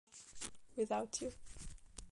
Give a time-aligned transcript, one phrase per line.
[0.77, 1.31] Without You